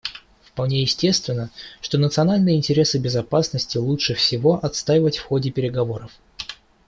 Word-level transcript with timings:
Вполне 0.43 0.81
естественно, 0.81 1.51
что 1.79 1.99
национальные 1.99 2.55
интересы 2.57 2.97
безопасности 2.97 3.77
лучше 3.77 4.15
всего 4.15 4.55
отстаивать 4.65 5.17
в 5.19 5.25
ходе 5.25 5.51
переговоров. 5.51 6.11